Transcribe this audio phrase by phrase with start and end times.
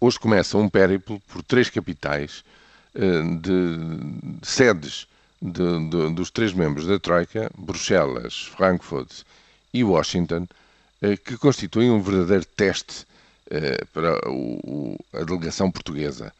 [0.00, 2.42] hoje começa um périplo por três capitais
[2.94, 3.78] eh, de
[4.42, 5.06] sedes
[5.40, 9.22] de, de, dos três membros da Troika, Bruxelas, Frankfurt
[9.72, 10.48] e Washington,
[11.02, 13.06] eh, que constituem um verdadeiro teste
[13.50, 14.18] eh, para
[15.12, 16.32] a delegação portuguesa.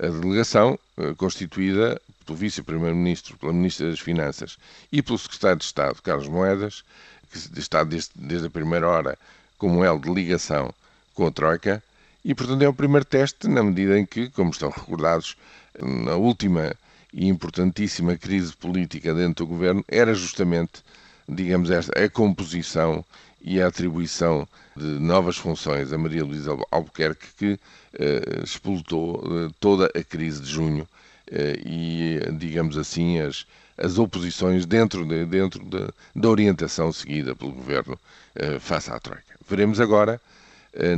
[0.00, 0.78] A delegação,
[1.18, 4.56] constituída pelo Vice-Primeiro-Ministro, pela Ministra das Finanças
[4.90, 6.82] e pelo Secretário de Estado, Carlos Moedas,
[7.30, 9.18] que está desde, desde a primeira hora
[9.58, 10.72] como elo de ligação
[11.14, 11.82] com a Troika,
[12.24, 15.36] e, portanto, é o primeiro teste na medida em que, como estão recordados,
[15.80, 16.74] na última
[17.12, 20.82] e importantíssima crise política dentro do governo era justamente,
[21.28, 23.04] digamos, esta, a composição
[23.40, 27.60] e a atribuição de novas funções a Maria Luísa Albuquerque que
[27.94, 30.88] eh, eh, toda a crise de junho
[31.30, 37.52] eh, e, digamos assim, as, as oposições dentro, de, dentro de, da orientação seguida pelo
[37.52, 37.98] governo
[38.34, 39.34] eh, face à Troika.
[39.48, 40.20] Veremos agora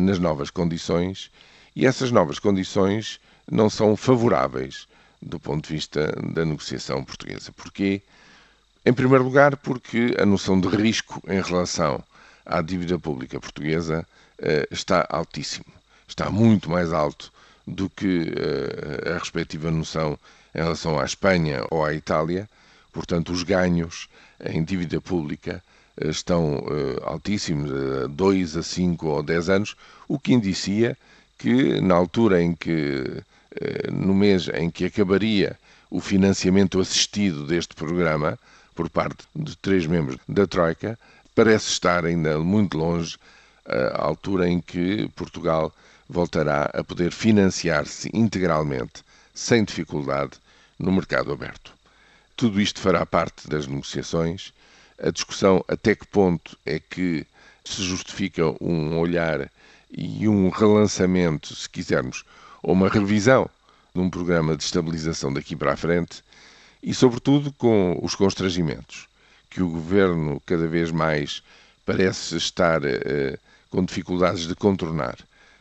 [0.00, 1.30] nas novas condições
[1.74, 3.20] e essas novas condições
[3.50, 4.86] não são favoráveis
[5.20, 7.50] do ponto de vista da negociação portuguesa.
[7.52, 8.02] Porquê?
[8.84, 12.04] Em primeiro lugar, porque a noção de risco em relação
[12.44, 14.06] à dívida pública portuguesa
[14.38, 15.64] eh, está altíssimo.
[16.06, 17.32] Está muito mais alto
[17.66, 20.18] do que eh, a respectiva noção
[20.54, 22.48] em relação à Espanha ou à Itália.
[22.92, 24.08] Portanto, os ganhos
[24.44, 25.64] em dívida pública
[26.00, 26.64] eh, estão
[27.02, 27.70] altíssimos,
[28.10, 29.76] 2 a 5 ou 10 anos,
[30.08, 30.96] o que indicia
[31.38, 33.22] que na altura em que
[33.60, 35.58] eh, no mês em que acabaria
[35.90, 38.38] o financiamento assistido deste programa
[38.74, 40.98] por parte de três membros da Troika,
[41.34, 43.16] parece estar ainda muito longe
[43.66, 45.72] a altura em que Portugal
[46.08, 50.32] voltará a poder financiar-se integralmente, sem dificuldade,
[50.78, 51.72] no mercado aberto.
[52.36, 54.52] Tudo isto fará parte das negociações.
[55.02, 57.26] A discussão até que ponto é que
[57.64, 59.50] se justifica um olhar
[59.90, 62.24] e um relançamento, se quisermos,
[62.62, 63.48] ou uma revisão
[63.94, 66.22] de um programa de estabilização daqui para a frente
[66.82, 69.08] e, sobretudo, com os constrangimentos
[69.50, 71.42] que o governo cada vez mais
[71.86, 73.38] parece estar eh,
[73.70, 75.16] com dificuldades de contornar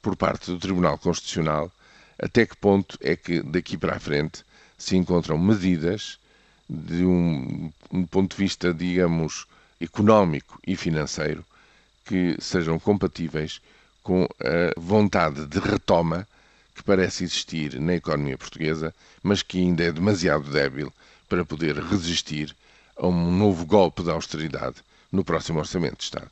[0.00, 1.70] por parte do Tribunal Constitucional,
[2.18, 4.44] até que ponto é que daqui para a frente
[4.78, 6.18] se encontram medidas
[6.68, 7.33] de um,
[7.92, 9.46] um ponto de vista, digamos,
[9.80, 11.44] económico e financeiro
[12.04, 13.60] que sejam compatíveis
[14.02, 16.26] com a vontade de retoma
[16.74, 20.92] que parece existir na economia portuguesa, mas que ainda é demasiado débil
[21.28, 22.54] para poder resistir
[22.96, 24.76] a um novo golpe de austeridade
[25.10, 26.30] no próximo Orçamento de Estado.